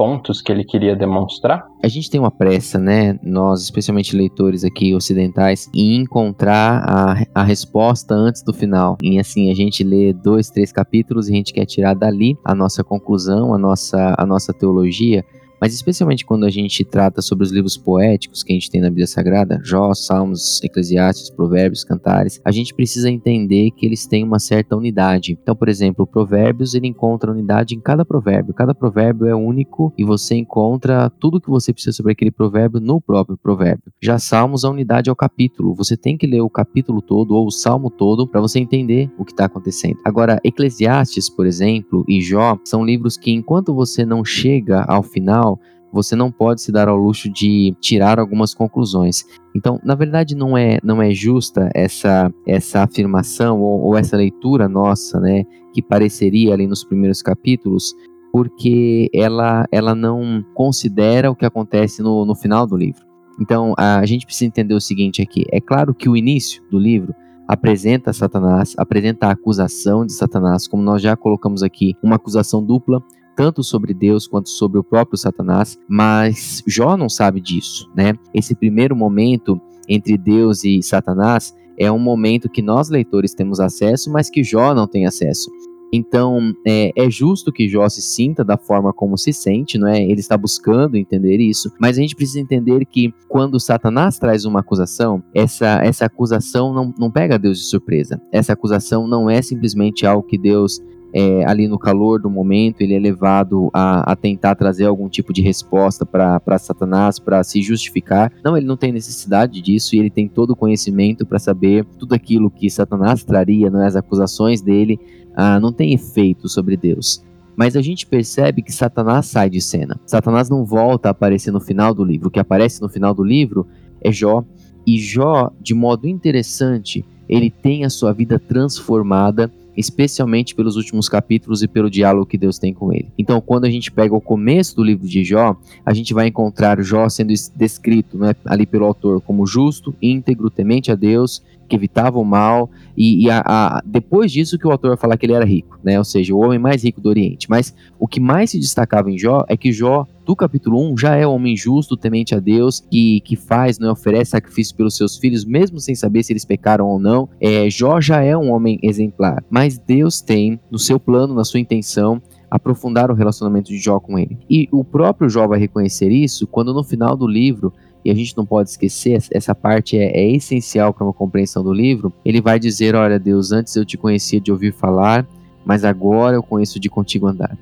pontos 0.00 0.40
que 0.40 0.50
ele 0.50 0.64
queria 0.64 0.96
demonstrar? 0.96 1.62
A 1.84 1.86
gente 1.86 2.08
tem 2.08 2.18
uma 2.18 2.30
pressa, 2.30 2.78
né? 2.78 3.18
Nós, 3.22 3.60
especialmente 3.60 4.16
leitores 4.16 4.64
aqui 4.64 4.94
ocidentais, 4.94 5.68
em 5.74 5.96
encontrar 5.96 6.82
a, 6.88 7.22
a 7.34 7.42
resposta 7.42 8.14
antes 8.14 8.42
do 8.42 8.54
final. 8.54 8.96
E 9.02 9.18
assim, 9.18 9.50
a 9.50 9.54
gente 9.54 9.84
lê 9.84 10.14
dois, 10.14 10.48
três 10.48 10.72
capítulos 10.72 11.28
e 11.28 11.34
a 11.34 11.36
gente 11.36 11.52
quer 11.52 11.66
tirar 11.66 11.92
dali 11.92 12.34
a 12.42 12.54
nossa 12.54 12.82
conclusão, 12.82 13.52
a 13.52 13.58
nossa, 13.58 14.14
a 14.16 14.24
nossa 14.24 14.54
teologia. 14.54 15.22
Mas 15.60 15.74
especialmente 15.74 16.24
quando 16.24 16.44
a 16.44 16.50
gente 16.50 16.84
trata 16.84 17.20
sobre 17.20 17.44
os 17.44 17.52
livros 17.52 17.76
poéticos 17.76 18.42
que 18.42 18.52
a 18.52 18.54
gente 18.54 18.70
tem 18.70 18.80
na 18.80 18.88
Bíblia 18.88 19.06
Sagrada, 19.06 19.60
Jó, 19.62 19.92
Salmos, 19.94 20.62
Eclesiastes, 20.62 21.30
Provérbios, 21.30 21.84
Cantares, 21.84 22.40
a 22.44 22.50
gente 22.50 22.74
precisa 22.74 23.10
entender 23.10 23.70
que 23.72 23.84
eles 23.84 24.06
têm 24.06 24.24
uma 24.24 24.38
certa 24.38 24.76
unidade. 24.76 25.38
Então, 25.42 25.54
por 25.54 25.68
exemplo, 25.68 26.06
Provérbios 26.06 26.74
ele 26.74 26.86
encontra 26.86 27.30
unidade 27.30 27.74
em 27.74 27.80
cada 27.80 28.04
provérbio. 28.04 28.54
Cada 28.54 28.74
provérbio 28.74 29.26
é 29.26 29.34
único 29.34 29.92
e 29.98 30.04
você 30.04 30.34
encontra 30.34 31.10
tudo 31.10 31.36
o 31.36 31.40
que 31.40 31.50
você 31.50 31.72
precisa 31.72 31.96
sobre 31.96 32.12
aquele 32.12 32.30
provérbio 32.30 32.80
no 32.80 33.00
próprio 33.00 33.36
provérbio. 33.36 33.92
Já 34.02 34.18
Salmos, 34.18 34.64
a 34.64 34.70
unidade 34.70 35.10
é 35.10 35.12
o 35.12 35.16
capítulo. 35.16 35.74
Você 35.74 35.96
tem 35.96 36.16
que 36.16 36.26
ler 36.26 36.40
o 36.40 36.50
capítulo 36.50 37.02
todo 37.02 37.34
ou 37.34 37.46
o 37.46 37.50
salmo 37.50 37.90
todo 37.90 38.26
para 38.26 38.40
você 38.40 38.58
entender 38.58 39.10
o 39.18 39.24
que 39.24 39.32
está 39.32 39.44
acontecendo. 39.44 39.98
Agora, 40.04 40.40
Eclesiastes, 40.44 41.28
por 41.28 41.46
exemplo, 41.46 42.04
e 42.08 42.20
Jó 42.20 42.58
são 42.64 42.84
livros 42.84 43.16
que 43.16 43.30
enquanto 43.30 43.74
você 43.74 44.04
não 44.04 44.24
chega 44.24 44.82
ao 44.84 45.02
final 45.02 45.49
você 45.92 46.14
não 46.14 46.30
pode 46.30 46.62
se 46.62 46.70
dar 46.70 46.88
ao 46.88 46.96
luxo 46.96 47.28
de 47.28 47.74
tirar 47.80 48.18
algumas 48.18 48.54
conclusões. 48.54 49.24
Então, 49.54 49.80
na 49.84 49.94
verdade, 49.94 50.34
não 50.34 50.56
é, 50.56 50.78
não 50.82 51.02
é 51.02 51.12
justa 51.12 51.68
essa, 51.74 52.32
essa 52.46 52.82
afirmação 52.82 53.60
ou, 53.60 53.80
ou 53.82 53.96
essa 53.96 54.16
leitura 54.16 54.68
nossa, 54.68 55.18
né, 55.18 55.44
que 55.72 55.82
pareceria 55.82 56.52
ali 56.54 56.66
nos 56.66 56.84
primeiros 56.84 57.22
capítulos, 57.22 57.94
porque 58.32 59.08
ela, 59.12 59.66
ela 59.72 59.94
não 59.94 60.44
considera 60.54 61.30
o 61.30 61.34
que 61.34 61.44
acontece 61.44 62.02
no, 62.02 62.24
no 62.24 62.34
final 62.34 62.66
do 62.66 62.76
livro. 62.76 63.04
Então, 63.40 63.74
a 63.76 64.04
gente 64.04 64.26
precisa 64.26 64.46
entender 64.46 64.74
o 64.74 64.80
seguinte 64.80 65.22
aqui: 65.22 65.44
é 65.50 65.60
claro 65.60 65.94
que 65.94 66.08
o 66.08 66.16
início 66.16 66.62
do 66.70 66.78
livro 66.78 67.14
apresenta 67.48 68.12
Satanás, 68.12 68.74
apresenta 68.76 69.26
a 69.26 69.32
acusação 69.32 70.06
de 70.06 70.12
Satanás, 70.12 70.68
como 70.68 70.82
nós 70.82 71.02
já 71.02 71.16
colocamos 71.16 71.62
aqui, 71.62 71.96
uma 72.02 72.16
acusação 72.16 72.62
dupla 72.62 73.02
tanto 73.36 73.62
sobre 73.62 73.94
Deus 73.94 74.26
quanto 74.26 74.48
sobre 74.48 74.78
o 74.78 74.84
próprio 74.84 75.18
Satanás, 75.18 75.78
mas 75.88 76.62
Jó 76.66 76.96
não 76.96 77.08
sabe 77.08 77.40
disso, 77.40 77.90
né? 77.96 78.14
Esse 78.34 78.54
primeiro 78.54 78.94
momento 78.94 79.60
entre 79.88 80.16
Deus 80.16 80.64
e 80.64 80.82
Satanás 80.82 81.54
é 81.78 81.90
um 81.90 81.98
momento 81.98 82.48
que 82.48 82.62
nós 82.62 82.90
leitores 82.90 83.34
temos 83.34 83.58
acesso, 83.58 84.10
mas 84.12 84.28
que 84.28 84.44
Jó 84.44 84.74
não 84.74 84.86
tem 84.86 85.06
acesso. 85.06 85.50
Então, 85.92 86.54
é, 86.64 86.92
é, 86.94 87.10
justo 87.10 87.52
que 87.52 87.68
Jó 87.68 87.88
se 87.88 88.00
sinta 88.00 88.44
da 88.44 88.56
forma 88.56 88.92
como 88.92 89.18
se 89.18 89.32
sente, 89.32 89.76
não 89.76 89.88
é? 89.88 90.00
Ele 90.00 90.20
está 90.20 90.36
buscando 90.36 90.96
entender 90.96 91.38
isso, 91.38 91.72
mas 91.80 91.98
a 91.98 92.00
gente 92.00 92.14
precisa 92.14 92.38
entender 92.38 92.84
que 92.86 93.12
quando 93.28 93.58
Satanás 93.58 94.18
traz 94.18 94.44
uma 94.44 94.60
acusação, 94.60 95.22
essa, 95.34 95.80
essa 95.82 96.04
acusação 96.06 96.72
não, 96.72 96.94
não 96.96 97.10
pega 97.10 97.38
Deus 97.38 97.58
de 97.58 97.64
surpresa. 97.64 98.20
Essa 98.30 98.52
acusação 98.52 99.08
não 99.08 99.28
é 99.28 99.42
simplesmente 99.42 100.06
algo 100.06 100.22
que 100.22 100.38
Deus 100.38 100.80
é, 101.12 101.44
ali 101.44 101.66
no 101.66 101.78
calor 101.78 102.20
do 102.20 102.30
momento, 102.30 102.80
ele 102.80 102.94
é 102.94 102.98
levado 102.98 103.70
a, 103.72 104.12
a 104.12 104.16
tentar 104.16 104.54
trazer 104.54 104.84
algum 104.84 105.08
tipo 105.08 105.32
de 105.32 105.42
resposta 105.42 106.06
para 106.06 106.58
Satanás, 106.58 107.18
para 107.18 107.42
se 107.42 107.60
justificar. 107.62 108.32
Não, 108.44 108.56
ele 108.56 108.66
não 108.66 108.76
tem 108.76 108.92
necessidade 108.92 109.60
disso 109.60 109.94
e 109.94 109.98
ele 109.98 110.10
tem 110.10 110.28
todo 110.28 110.50
o 110.50 110.56
conhecimento 110.56 111.26
para 111.26 111.38
saber 111.38 111.84
tudo 111.98 112.14
aquilo 112.14 112.50
que 112.50 112.70
Satanás 112.70 113.24
traria, 113.24 113.70
não 113.70 113.82
é? 113.82 113.86
as 113.86 113.96
acusações 113.96 114.60
dele, 114.60 114.98
ah, 115.34 115.58
não 115.58 115.72
tem 115.72 115.92
efeito 115.92 116.48
sobre 116.48 116.76
Deus. 116.76 117.24
Mas 117.56 117.76
a 117.76 117.82
gente 117.82 118.06
percebe 118.06 118.62
que 118.62 118.72
Satanás 118.72 119.26
sai 119.26 119.50
de 119.50 119.60
cena. 119.60 120.00
Satanás 120.06 120.48
não 120.48 120.64
volta 120.64 121.08
a 121.08 121.10
aparecer 121.10 121.50
no 121.50 121.60
final 121.60 121.92
do 121.92 122.04
livro. 122.04 122.28
O 122.28 122.30
que 122.30 122.40
aparece 122.40 122.80
no 122.80 122.88
final 122.88 123.12
do 123.12 123.24
livro 123.24 123.66
é 124.00 124.10
Jó. 124.10 124.44
E 124.86 124.98
Jó, 124.98 125.50
de 125.60 125.74
modo 125.74 126.08
interessante, 126.08 127.04
ele 127.28 127.50
tem 127.50 127.84
a 127.84 127.90
sua 127.90 128.12
vida 128.12 128.38
transformada 128.38 129.52
especialmente 129.80 130.54
pelos 130.54 130.76
últimos 130.76 131.08
capítulos 131.08 131.62
e 131.62 131.68
pelo 131.68 131.90
diálogo 131.90 132.26
que 132.26 132.38
Deus 132.38 132.58
tem 132.58 132.72
com 132.72 132.92
ele. 132.92 133.08
Então, 133.18 133.40
quando 133.40 133.64
a 133.64 133.70
gente 133.70 133.90
pega 133.90 134.14
o 134.14 134.20
começo 134.20 134.76
do 134.76 134.84
livro 134.84 135.08
de 135.08 135.24
Jó, 135.24 135.56
a 135.84 135.92
gente 135.92 136.14
vai 136.14 136.28
encontrar 136.28 136.80
Jó 136.82 137.08
sendo 137.08 137.32
descrito 137.56 138.16
né, 138.16 138.34
ali 138.44 138.66
pelo 138.66 138.84
autor 138.84 139.20
como 139.20 139.46
justo, 139.46 139.94
íntegro, 140.00 140.50
temente 140.50 140.92
a 140.92 140.94
Deus, 140.94 141.42
que 141.68 141.76
evitava 141.76 142.18
o 142.18 142.24
mal, 142.24 142.68
e, 142.96 143.24
e 143.24 143.30
a, 143.30 143.42
a, 143.46 143.82
depois 143.84 144.30
disso 144.32 144.58
que 144.58 144.66
o 144.66 144.70
autor 144.70 144.88
vai 144.88 144.96
falar 144.96 145.16
que 145.16 145.24
ele 145.24 145.32
era 145.32 145.44
rico, 145.44 145.78
né? 145.82 145.96
ou 145.96 146.04
seja, 146.04 146.34
o 146.34 146.38
homem 146.38 146.58
mais 146.58 146.84
rico 146.84 147.00
do 147.00 147.08
Oriente. 147.08 147.48
Mas 147.48 147.74
o 147.98 148.06
que 148.08 148.20
mais 148.20 148.50
se 148.50 148.58
destacava 148.58 149.10
em 149.10 149.16
Jó 149.16 149.44
é 149.48 149.56
que 149.56 149.72
Jó 149.72 150.06
do 150.30 150.36
capítulo 150.36 150.80
1 150.92 150.96
já 150.96 151.16
é 151.16 151.26
um 151.26 151.32
homem 151.32 151.56
justo, 151.56 151.96
temente 151.96 152.36
a 152.36 152.38
Deus, 152.38 152.78
que, 152.88 153.20
que 153.22 153.34
faz, 153.34 153.80
né, 153.80 153.90
oferece 153.90 154.30
sacrifício 154.30 154.76
pelos 154.76 154.96
seus 154.96 155.18
filhos, 155.18 155.44
mesmo 155.44 155.80
sem 155.80 155.92
saber 155.96 156.22
se 156.22 156.32
eles 156.32 156.44
pecaram 156.44 156.86
ou 156.86 157.00
não. 157.00 157.28
É, 157.40 157.68
Jó 157.68 158.00
já 158.00 158.22
é 158.22 158.36
um 158.36 158.52
homem 158.52 158.78
exemplar, 158.80 159.42
mas 159.50 159.76
Deus 159.76 160.20
tem, 160.20 160.60
no 160.70 160.78
seu 160.78 161.00
plano, 161.00 161.34
na 161.34 161.42
sua 161.42 161.58
intenção, 161.58 162.22
aprofundar 162.48 163.10
o 163.10 163.14
relacionamento 163.14 163.70
de 163.70 163.78
Jó 163.78 163.98
com 163.98 164.16
ele. 164.16 164.38
E 164.48 164.68
o 164.70 164.84
próprio 164.84 165.28
Jó 165.28 165.48
vai 165.48 165.58
reconhecer 165.58 166.12
isso 166.12 166.46
quando 166.46 166.72
no 166.72 166.84
final 166.84 167.16
do 167.16 167.26
livro 167.26 167.72
e 168.04 168.10
a 168.12 168.14
gente 168.14 168.36
não 168.36 168.46
pode 168.46 168.70
esquecer, 168.70 169.20
essa 169.32 169.52
parte 169.52 169.98
é, 169.98 170.16
é 170.16 170.30
essencial 170.30 170.94
para 170.94 171.04
uma 171.04 171.12
compreensão 171.12 171.64
do 171.64 171.72
livro. 171.72 172.12
Ele 172.24 172.40
vai 172.40 172.60
dizer: 172.60 172.94
Olha, 172.94 173.18
Deus, 173.18 173.50
antes 173.50 173.74
eu 173.74 173.84
te 173.84 173.98
conhecia 173.98 174.40
de 174.40 174.52
ouvir 174.52 174.72
falar, 174.72 175.26
mas 175.64 175.84
agora 175.84 176.36
eu 176.36 176.42
conheço 176.42 176.78
de 176.78 176.88
contigo 176.88 177.26
andar. 177.26 177.58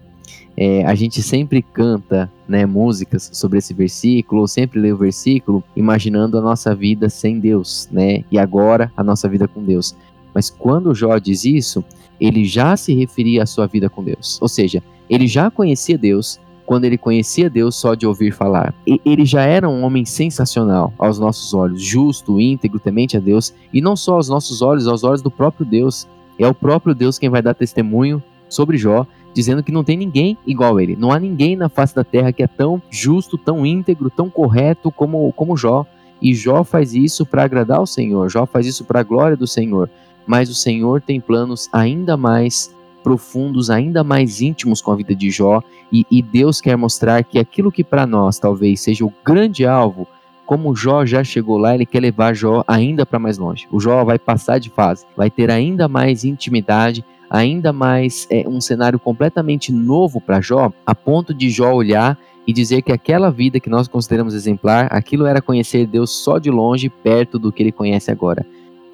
É, 0.57 0.85
a 0.85 0.95
gente 0.95 1.23
sempre 1.23 1.63
canta 1.63 2.31
né, 2.49 2.67
músicas 2.67 3.31
sobre 3.33 3.59
esse 3.59 3.73
versículo, 3.73 4.41
ou 4.41 4.49
sempre 4.49 4.81
lê 4.81 4.93
o 4.93 4.97
versículo 4.97 5.63
imaginando 5.77 6.37
a 6.37 6.41
nossa 6.41 6.75
vida 6.75 7.09
sem 7.09 7.39
Deus, 7.39 7.89
né? 7.93 8.25
E 8.31 8.39
agora 8.39 8.91
a 8.97 9.05
nossa 9.05 9.29
vida 9.29 9.47
com 9.47 9.63
Deus. 9.63 9.95
Mas 10.35 10.51
quando 10.51 10.95
Jó 10.95 11.17
diz 11.19 11.45
isso, 11.45 11.85
ele 12.21 12.45
já 12.45 12.77
se 12.77 12.93
referia 12.95 13.45
à 13.45 13.47
sua 13.47 13.67
vida 13.67 13.89
com 13.89 14.03
Deus. 14.03 14.39
Ou 14.43 14.49
seja, 14.49 14.83
ele 15.09 15.27
já 15.27 15.51
conhecia 15.51 15.97
Deus 15.97 16.41
quando 16.67 16.85
ele 16.85 16.99
conhecia 16.99 17.49
Deus 17.49 17.77
só 17.77 17.95
de 17.95 18.07
ouvir 18.07 18.31
falar. 18.31 18.75
E 18.87 19.01
ele 19.05 19.25
já 19.25 19.43
era 19.43 19.69
um 19.69 19.83
homem 19.85 20.05
sensacional 20.05 20.93
aos 20.99 21.19
nossos 21.19 21.55
olhos, 21.55 21.83
justo, 21.83 22.39
íntegro, 22.39 22.79
temente 22.79 23.17
a 23.17 23.21
Deus, 23.21 23.55
e 23.73 23.81
não 23.81 23.97
só 23.97 24.17
aos 24.17 24.29
nossos 24.29 24.61
olhos, 24.61 24.87
aos 24.87 25.03
olhos 25.03 25.23
do 25.23 25.31
próprio 25.31 25.65
Deus. 25.65 26.07
É 26.39 26.47
o 26.47 26.55
próprio 26.55 26.95
Deus 26.95 27.19
quem 27.19 27.31
vai 27.31 27.41
dar 27.41 27.55
testemunho 27.55 28.23
sobre 28.49 28.77
Jó 28.77 29.07
dizendo 29.35 29.63
que 29.63 29.71
não 29.71 29.85
tem 29.85 29.97
ninguém 29.97 30.37
igual 30.47 30.77
a 30.77 30.83
ele. 30.83 30.97
Não 30.97 31.13
há 31.13 31.19
ninguém 31.21 31.55
na 31.55 31.69
face 31.69 31.95
da 31.95 32.03
terra 32.03 32.33
que 32.33 32.43
é 32.43 32.47
tão 32.47 32.83
justo, 32.91 33.39
tão 33.39 33.65
íntegro, 33.65 34.11
tão 34.11 34.29
correto 34.29 34.91
como, 34.91 35.33
como 35.33 35.57
Jó. 35.57 35.87
E 36.21 36.35
Jó 36.35 36.65
faz 36.65 36.95
isso 36.95 37.25
para 37.25 37.45
agradar 37.45 37.81
o 37.81 37.87
Senhor, 37.87 38.29
Jó 38.29 38.47
faz 38.47 38.67
isso 38.67 38.85
para 38.85 39.01
a 39.01 39.05
glória 39.05 39.37
do 39.37 39.47
Senhor. 39.47 39.89
Mas 40.27 40.51
o 40.51 40.55
Senhor 40.55 41.01
tem 41.01 41.21
planos 41.21 41.69
ainda 41.73 42.17
mais 42.17 42.75
profundos, 43.05 43.71
ainda 43.71 44.03
mais 44.03 44.41
íntimos 44.41 44.83
com 44.83 44.91
a 44.91 44.97
vida 44.97 45.15
de 45.15 45.31
Jó, 45.31 45.63
e, 45.93 46.05
e 46.11 46.21
Deus 46.21 46.61
quer 46.61 46.77
mostrar 46.77 47.23
que 47.25 47.39
aquilo 47.39 47.73
que 47.73 47.85
para 47.85 48.07
nós 48.07 48.39
talvez 48.39 48.81
seja 48.81 49.05
o 49.05 49.13
grande 49.25 49.65
alvo, 49.65 50.07
como 50.45 50.75
Jó 50.75 51.07
já 51.07 51.23
chegou 51.23 51.59
lá, 51.59 51.75
ele 51.75 51.87
quer 51.87 52.01
levar 52.01 52.35
Jó 52.35 52.65
ainda 52.67 53.07
para 53.07 53.19
mais 53.19 53.39
longe. 53.39 53.69
O 53.71 53.79
Jó 53.79 54.05
vai 54.05 54.19
passar 54.19 54.59
de 54.59 54.69
fase, 54.69 55.07
vai 55.17 55.31
ter 55.31 55.51
ainda 55.51 55.89
mais 55.89 56.25
intimidade, 56.25 57.05
ainda 57.31 57.73
mais 57.73 58.27
é, 58.31 58.49
um 58.49 58.61
cenário 58.61 58.99
completamente 58.99 59.73
novo 59.73 60.21
para 60.21 60.41
Jó, 60.41 60.73
a 60.87 60.95
ponto 60.95 61.35
de 61.35 61.51
Jó 61.51 61.73
olhar 61.73 62.19
e 62.47 62.53
dizer 62.53 62.83
que 62.83 62.93
aquela 62.93 63.31
vida 63.31 63.61
que 63.61 63.69
nós 63.69 63.87
consideramos 63.87 64.35
exemplar, 64.35 64.89
aquilo 64.91 65.27
era 65.27 65.43
conhecer 65.43 65.87
Deus 65.87 66.11
só 66.11 66.39
de 66.39 66.51
longe, 66.51 66.89
perto 66.89 67.39
do 67.39 67.53
que 67.53 67.63
ele 67.63 67.73
conhece 67.73 68.11
agora. 68.11 68.47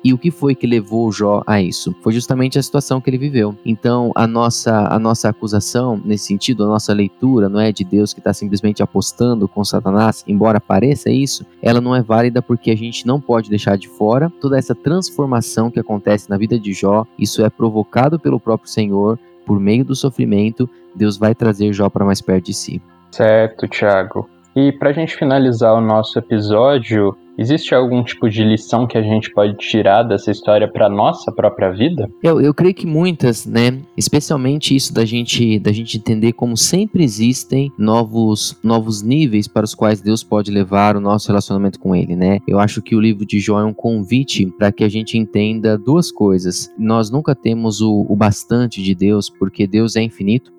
E 0.04 0.12
o 0.12 0.18
que 0.18 0.30
foi 0.30 0.54
que 0.54 0.66
levou 0.66 1.11
Jó 1.11 1.42
a 1.46 1.62
isso? 1.62 1.96
Foi 2.02 2.12
justamente 2.12 2.58
a 2.58 2.62
situação 2.62 3.00
que 3.00 3.08
ele 3.08 3.16
viveu. 3.16 3.56
Então, 3.64 4.12
a 4.14 4.26
nossa, 4.26 4.87
a 4.88 4.99
nossa 4.99 5.30
acusação, 5.30 5.99
nesse 6.04 6.26
sentido, 6.26 6.64
a 6.64 6.66
nossa 6.66 6.92
leitura, 6.92 7.49
não 7.49 7.58
é 7.58 7.73
de 7.73 7.84
Deus 7.84 8.12
que 8.12 8.20
está 8.20 8.34
simplesmente 8.34 8.82
apostando 8.82 9.49
com 9.49 9.64
Satanás, 9.64 10.23
embora 10.28 10.61
pareça 10.61 11.11
isso, 11.11 11.46
ela 11.62 11.80
não 11.80 11.96
é 11.96 12.02
válida 12.02 12.42
porque 12.42 12.70
a 12.70 12.76
gente 12.76 13.06
não 13.06 13.18
pode 13.18 13.49
deixar 13.49 13.78
de 13.78 13.88
fora 13.88 14.30
toda 14.40 14.58
essa 14.58 14.75
transformação 14.75 15.70
que 15.70 15.80
acontece 15.80 16.28
na 16.28 16.37
vida 16.37 16.58
de 16.58 16.75
Jó. 16.75 17.06
Isso 17.18 17.42
é 17.42 17.49
provocado 17.49 18.18
pelo 18.18 18.38
próprio 18.38 18.70
Senhor, 18.70 19.18
por 19.46 19.58
meio 19.58 19.84
do 19.84 19.94
sofrimento, 19.94 20.68
Deus 20.94 21.16
vai 21.16 21.34
trazer 21.34 21.73
Jó 21.73 21.88
para 21.88 22.04
mais 22.04 22.20
perto 22.20 22.46
de 22.46 22.54
si. 22.54 22.82
Certo, 23.11 23.66
Tiago. 23.68 24.28
E 24.54 24.70
para 24.70 24.90
a 24.90 24.92
gente 24.92 25.16
finalizar 25.16 25.75
o 25.75 25.80
nosso 25.80 26.18
episódio, 26.18 27.16
Existe 27.37 27.75
algum 27.75 28.03
tipo 28.03 28.29
de 28.29 28.45
lição 28.45 28.87
que 28.87 28.97
a 28.97 29.03
gente 29.03 29.31
pode 29.33 29.57
tirar 29.57 30.05
dessa 30.05 30.31
história 30.31 30.69
para 30.71 30.88
nossa 30.88 31.33
própria 31.33 31.71
vida? 31.71 32.09
Eu, 32.23 32.41
eu 32.41 32.55
creio 32.55 32.75
que 32.75 32.87
muitas, 32.87 33.45
né? 33.45 33.81
Especialmente 33.97 34.75
isso 34.75 34.95
da 34.95 35.05
gente 35.05 35.59
da 35.59 35.73
gente 35.73 35.97
entender 35.97 36.33
como 36.33 36.57
sempre 36.57 37.03
existem 37.03 37.73
novos 37.76 38.57
novos 38.62 39.03
níveis 39.03 39.49
para 39.49 39.64
os 39.64 39.75
quais 39.75 40.00
Deus 40.00 40.23
pode 40.23 40.50
levar 40.50 40.97
o 40.97 41.00
nosso 41.00 41.29
relacionamento 41.29 41.81
com 41.81 41.95
Ele, 41.95 42.14
né? 42.14 42.38
Eu 42.47 42.61
acho 42.61 42.81
que 42.81 42.95
o 42.95 43.00
livro 43.00 43.26
de 43.26 43.41
Jó 43.41 43.61
é 43.61 43.64
um 43.64 43.75
convite 43.75 44.47
para 44.57 44.71
que 44.71 44.85
a 44.85 44.88
gente 44.88 45.19
entenda 45.19 45.76
duas 45.76 46.12
coisas. 46.12 46.73
Nós 46.79 47.11
nunca 47.11 47.35
temos 47.35 47.81
o, 47.81 48.07
o 48.09 48.14
bastante 48.14 48.83
de 48.83 48.95
Deus, 48.95 49.29
porque 49.29 49.67
Deus 49.67 49.97
é 49.97 50.03
infinito 50.03 50.53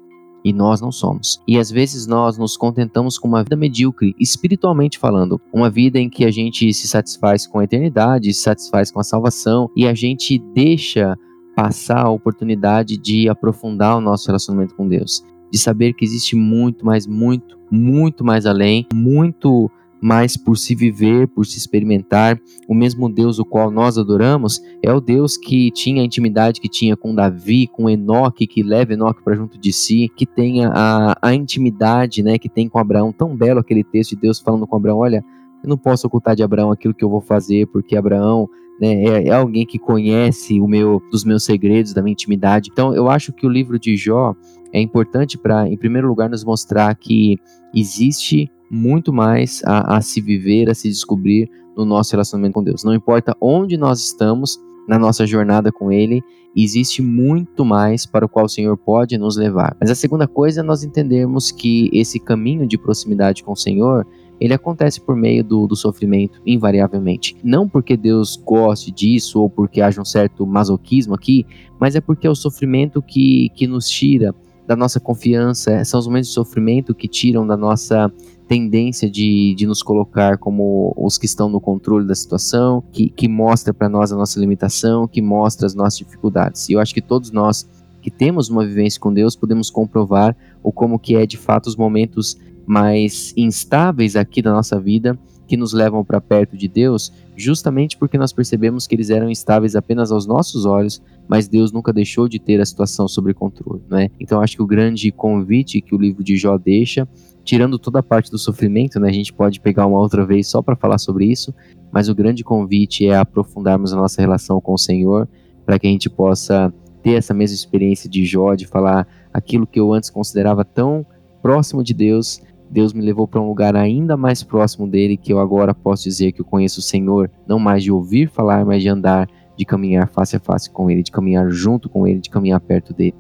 e 0.46 0.54
nós 0.54 0.80
não 0.80 0.92
somos. 0.92 1.42
E 1.48 1.58
às 1.58 1.72
vezes 1.72 2.06
nós 2.06 2.38
nos 2.38 2.56
contentamos 2.56 3.18
com 3.18 3.28
uma 3.28 3.42
vida 3.42 3.56
medíocre, 3.56 4.16
espiritualmente 4.20 5.00
falando, 5.00 5.42
uma 5.52 5.72
vida 5.72 6.00
em 6.00 6.08
que 6.08 6.24
a 6.24 6.30
gente 6.30 6.72
se 6.72 6.88
satisfaz 6.88 7.48
com 7.48 7.58
a 7.58 7.64
eternidade, 7.64 8.32
se 8.32 8.44
satisfaz 8.44 8.92
com 8.92 9.00
a 9.00 9.04
salvação 9.04 9.72
e 9.76 9.88
a 9.88 9.96
gente 9.96 10.38
deixa 10.54 11.18
passar 11.56 12.06
a 12.06 12.10
oportunidade 12.10 12.96
de 12.96 13.28
aprofundar 13.28 13.98
o 13.98 14.02
nosso 14.02 14.28
relacionamento 14.28 14.76
com 14.76 14.88
Deus, 14.88 15.26
de 15.52 15.58
saber 15.58 15.94
que 15.94 16.06
existe 16.06 16.36
muito, 16.36 16.86
mais 16.86 17.08
muito, 17.08 17.58
muito 17.72 18.24
mais 18.24 18.46
além, 18.46 18.86
muito 18.94 19.72
mas 20.06 20.38
por 20.38 20.56
se 20.56 20.76
viver, 20.76 21.28
por 21.30 21.48
se 21.48 21.58
experimentar, 21.58 22.40
o 22.68 22.76
mesmo 22.76 23.12
Deus 23.12 23.40
o 23.40 23.44
qual 23.44 23.72
nós 23.72 23.98
adoramos 23.98 24.62
é 24.84 24.94
o 24.94 25.02
Deus 25.02 25.36
que 25.36 25.72
tinha 25.72 26.00
a 26.04 26.06
intimidade 26.06 26.62
que 26.62 26.70
tinha 26.70 26.96
com 26.96 27.16
Davi, 27.16 27.66
com 27.66 27.90
Enoque, 27.90 28.46
que 28.46 28.62
leva 28.62 28.94
Enoque 28.94 29.24
para 29.24 29.34
junto 29.34 29.58
de 29.58 29.74
si, 29.74 30.08
que 30.16 30.28
tenha 30.28 30.70
a, 30.72 31.18
a 31.20 31.34
intimidade 31.34 32.22
né, 32.22 32.38
que 32.38 32.48
tem 32.48 32.70
com 32.70 32.78
Abraão. 32.78 33.12
Tão 33.12 33.36
belo 33.36 33.60
aquele 33.60 33.84
texto 33.84 34.12
de 34.12 34.18
Deus 34.18 34.40
falando 34.40 34.68
com 34.68 34.76
Abraão: 34.76 35.00
olha, 35.00 35.26
eu 35.64 35.68
não 35.68 35.78
posso 35.78 36.06
ocultar 36.06 36.36
de 36.36 36.44
Abraão 36.44 36.70
aquilo 36.70 36.94
que 36.94 37.04
eu 37.04 37.10
vou 37.10 37.22
fazer, 37.22 37.66
porque 37.66 37.98
Abraão 37.98 38.48
né, 38.80 39.06
é, 39.06 39.28
é, 39.30 39.32
alguém 39.32 39.66
que 39.66 39.80
conhece 39.80 40.62
o 40.62 40.68
meu, 40.68 41.02
dos 41.12 41.24
meus 41.24 41.44
segredos, 41.44 41.96
da 41.96 42.04
minha 42.04 42.14
intimidade. 42.14 42.70
Então, 42.72 42.94
eu 42.94 43.10
acho 43.10 43.34
que 43.34 43.48
o 43.48 43.50
livro 43.50 43.80
de 43.80 43.98
Jó 43.98 44.36
é 44.72 44.80
importante 44.80 45.36
para, 45.36 45.68
em 45.68 45.76
primeiro 45.76 46.08
lugar, 46.08 46.30
nos 46.30 46.44
mostrar 46.44 46.94
que 46.94 47.40
existe 47.74 48.52
muito 48.76 49.14
mais 49.14 49.62
a, 49.66 49.98
a 49.98 50.02
se 50.02 50.20
viver, 50.22 50.70
a 50.70 50.76
se 50.76 50.90
descobrir 50.90 51.50
no 51.76 51.86
nosso 51.86 52.12
relacionamento 52.12 52.54
com 52.54 52.64
Deus. 52.64 52.84
Não 52.84 52.94
importa 52.94 53.36
onde 53.40 53.78
nós 53.78 54.00
estamos 54.04 54.60
na 54.88 55.00
nossa 55.00 55.26
jornada 55.26 55.72
com 55.72 55.92
Ele, 55.92 56.22
existe 56.56 57.02
muito 57.02 57.66
mais 57.66 58.06
para 58.06 58.26
o 58.26 58.30
qual 58.30 58.46
o 58.46 58.50
Senhor 58.50 58.78
pode 58.78 59.18
nos 59.18 59.36
levar. 59.36 59.76
Mas 59.80 59.90
a 59.90 59.96
segunda 59.96 60.28
coisa 60.28 60.62
é 60.62 60.64
nós 60.64 60.84
entendermos 60.84 61.52
que 61.52 61.90
esse 61.92 62.20
caminho 62.20 62.68
de 62.68 62.78
proximidade 62.78 63.44
com 63.44 63.54
o 63.54 63.58
Senhor 63.58 64.06
ele 64.40 64.54
acontece 64.54 65.00
por 65.00 65.16
meio 65.16 65.44
do, 65.44 65.66
do, 65.66 65.76
sofrimento, 65.76 66.42
invariavelmente. 66.46 67.38
Não 67.44 67.70
porque 67.70 67.96
Deus 67.96 68.36
goste 68.36 68.92
disso 68.92 69.40
ou 69.40 69.50
porque 69.50 69.82
haja 69.82 70.02
um 70.02 70.06
certo 70.06 70.46
masoquismo 70.46 71.16
aqui, 71.16 71.46
mas 71.80 71.96
é 71.96 72.02
porque 72.02 72.28
é 72.28 72.30
o 72.30 72.36
sofrimento 72.36 73.02
que, 73.02 73.50
que 73.56 73.66
nos 73.66 73.88
tira 73.88 74.36
da 74.68 74.76
nossa 74.76 75.00
confiança, 75.00 75.84
são 75.86 76.00
os 76.00 76.08
momentos 76.08 76.30
de 76.30 76.36
sofrimento 76.36 76.94
que 76.94 77.08
tiram 77.08 77.46
da 77.46 77.56
nossa 77.56 78.12
tendência 78.48 79.10
de, 79.10 79.56
de 79.56 79.66
nos 79.66 79.82
colocar 79.82 80.38
como 80.38 80.94
os 80.96 81.18
que 81.18 81.26
estão 81.26 81.50
no 81.50 81.60
controle 81.60 82.08
da 82.08 82.16
situação, 82.16 82.84
que, 82.92 83.10
que 83.10 83.28
mostra 83.28 83.74
para 83.74 83.90
nós 83.90 84.12
a 84.12 84.16
nossa 84.16 84.40
limitação, 84.40 85.08
que 85.08 85.22
mostra 85.22 85.66
as 85.66 85.74
nossas 85.74 85.98
dificuldades. 85.98 86.70
E 86.70 86.74
eu 86.74 86.80
acho 86.80 86.94
que 86.94 87.02
todos 87.02 87.32
nós 87.32 87.68
que 88.02 88.12
temos 88.12 88.50
uma 88.50 88.64
vivência 88.64 89.00
com 89.00 89.12
Deus 89.12 89.36
podemos 89.36 89.72
comprovar 89.72 90.38
o 90.62 90.72
como 90.72 91.00
que 91.00 91.16
é 91.16 91.26
de 91.26 91.38
fato 91.38 91.66
os 91.66 91.76
momentos 91.76 92.38
mais 92.66 93.34
instáveis 93.36 94.16
aqui 94.16 94.44
da 94.44 94.52
nossa 94.52 94.80
vida 94.80 95.18
que 95.46 95.58
nos 95.58 95.74
levam 95.74 96.04
para 96.04 96.20
perto 96.20 96.58
de 96.58 96.68
Deus, 96.68 97.12
justamente 97.36 97.98
porque 97.98 98.18
nós 98.18 98.34
percebemos 98.34 98.88
que 98.88 98.96
eles 98.96 99.10
eram 99.10 99.30
instáveis 99.30 99.76
apenas 99.76 100.12
aos 100.12 100.26
nossos 100.26 100.66
olhos, 100.66 101.02
mas 101.28 101.48
Deus 101.48 101.72
nunca 101.72 101.94
deixou 101.94 102.28
de 102.28 102.40
ter 102.40 102.60
a 102.60 102.66
situação 102.66 103.08
sob 103.08 103.34
controle, 103.34 103.84
não 103.90 103.98
é? 103.98 104.10
Então 104.20 104.42
acho 104.42 104.56
que 104.56 104.64
o 104.64 104.68
grande 104.68 105.12
convite 105.12 105.82
que 105.82 105.96
o 105.96 105.98
livro 105.98 106.24
de 106.24 106.36
Jó 106.36 106.58
deixa 106.58 107.08
tirando 107.46 107.78
toda 107.78 108.00
a 108.00 108.04
parte 108.04 108.32
do 108.32 108.40
sofrimento, 108.40 109.00
né, 109.00 109.08
a 109.08 109.14
gente 109.14 109.32
pode 109.32 109.60
pegar 109.60 109.86
uma 109.86 110.00
outra 110.00 110.26
vez 110.26 110.48
só 110.48 110.64
para 110.64 110.76
falar 110.76 110.98
sobre 110.98 111.28
isso, 111.28 111.54
mas 111.92 112.10
o 112.10 112.16
grande 112.16 112.44
convite 112.44 113.08
é 113.08 113.16
aprofundarmos 113.16 113.94
a 113.94 113.96
nossa 113.96 114.20
relação 114.20 114.60
com 114.60 114.74
o 114.74 114.78
Senhor, 114.78 115.30
para 115.64 115.78
que 115.78 115.86
a 115.86 115.90
gente 115.90 116.10
possa 116.10 116.74
ter 117.04 117.12
essa 117.12 117.36
mesma 117.36 117.54
experiência 117.54 118.10
de 118.10 118.26
Jó, 118.26 118.56
de 118.56 118.66
falar 118.66 119.08
aquilo 119.32 119.68
que 119.68 119.80
eu 119.80 119.94
antes 119.94 120.10
considerava 120.10 120.66
tão 120.66 121.06
próximo 121.42 121.84
de 121.84 121.94
Deus, 121.94 122.42
Deus 122.70 122.94
me 122.94 123.02
levou 123.02 123.28
para 123.28 123.42
um 123.42 123.48
lugar 123.48 123.76
ainda 123.76 124.18
mais 124.18 124.44
próximo 124.44 124.88
dele, 124.88 125.18
que 125.18 125.32
eu 125.32 125.40
agora 125.40 125.74
posso 125.74 126.04
dizer 126.04 126.32
que 126.32 126.42
eu 126.42 126.46
conheço 126.46 126.80
o 126.80 126.84
Senhor, 126.84 127.30
não 127.48 127.60
mais 127.60 127.84
de 127.84 127.92
ouvir 127.92 128.28
falar, 128.28 128.66
mas 128.66 128.82
de 128.82 128.90
andar, 128.90 129.28
de 129.58 129.66
caminhar 129.66 130.08
face 130.08 130.36
a 130.36 130.40
face 130.40 130.70
com 130.72 130.90
ele, 130.90 131.04
de 131.04 131.12
caminhar 131.12 131.50
junto 131.50 131.90
com 131.90 132.08
ele, 132.08 132.20
de 132.20 132.30
caminhar 132.30 132.60
perto 132.60 132.94
dele. 132.94 133.16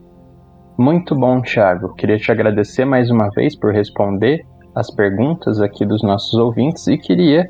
Muito 0.77 1.15
bom, 1.15 1.41
Thiago. 1.41 1.93
Queria 1.93 2.17
te 2.17 2.31
agradecer 2.31 2.83
mais 2.83 3.09
uma 3.09 3.29
vez 3.29 3.57
por 3.57 3.73
responder 3.73 4.45
as 4.75 4.93
perguntas 4.93 5.61
aqui 5.61 5.85
dos 5.85 6.03
nossos 6.03 6.33
ouvintes 6.33 6.85
e 6.87 6.97
queria 6.97 7.49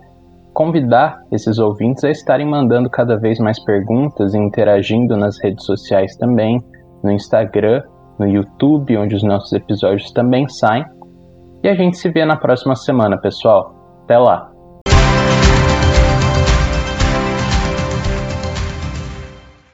convidar 0.54 1.20
esses 1.32 1.58
ouvintes 1.58 2.04
a 2.04 2.12
estarem 2.12 2.48
mandando 2.48 2.90
cada 2.90 3.18
vez 3.18 3.40
mais 3.40 3.60
perguntas 3.64 4.34
e 4.34 4.38
interagindo 4.38 5.18
nas 5.18 5.42
redes 5.44 5.66
sociais 5.66 6.16
também, 6.18 6.64
no 7.04 7.12
Instagram, 7.12 7.82
no 8.18 8.28
YouTube, 8.28 8.96
onde 8.96 9.16
os 9.16 9.24
nossos 9.24 9.52
episódios 9.52 10.12
também 10.12 10.48
saem. 10.48 10.86
E 11.66 11.68
a 11.68 11.74
gente 11.74 11.98
se 11.98 12.08
vê 12.12 12.24
na 12.24 12.38
próxima 12.38 12.76
semana, 12.76 13.18
pessoal. 13.18 13.74
Até 14.04 14.20
lá! 14.20 14.55